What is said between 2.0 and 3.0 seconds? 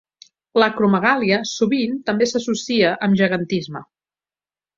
també s'associa